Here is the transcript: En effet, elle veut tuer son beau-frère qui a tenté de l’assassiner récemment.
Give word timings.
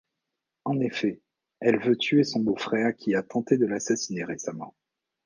En 0.65 0.79
effet, 0.79 1.21
elle 1.59 1.79
veut 1.79 1.95
tuer 1.95 2.23
son 2.23 2.39
beau-frère 2.39 2.95
qui 2.95 3.13
a 3.13 3.21
tenté 3.21 3.59
de 3.59 3.67
l’assassiner 3.67 4.23
récemment. 4.23 4.73